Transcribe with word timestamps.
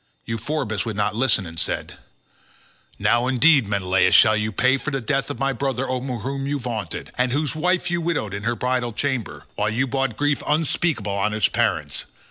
Euphorbus 0.25 0.83
would 0.83 0.95
not 0.95 1.15
listen, 1.15 1.45
and 1.45 1.59
said, 1.59 1.97
"Now 2.97 3.27
indeed, 3.27 3.67
Menelaus, 3.67 4.15
shall 4.15 4.35
you 4.35 4.51
pay 4.51 4.77
for 4.77 4.89
the 4.89 4.99
death 4.99 5.29
of 5.29 5.37
my 5.37 5.53
brother 5.53 5.87
over 5.87 6.17
whom 6.17 6.47
you 6.47 6.57
vaunted, 6.57 7.11
and 7.19 7.31
whose 7.31 7.53
wife 7.53 7.91
you 7.91 8.01
widowed 8.01 8.33
in 8.33 8.41
her 8.41 8.55
bridal 8.55 8.93
chamber, 8.93 9.45
while 9.53 9.69
you 9.69 9.85
brought 9.85 10.17
grief 10.17 10.41
unspeakable 10.47 11.11
on 11.11 11.33
his 11.33 11.49
parents. 11.49 12.07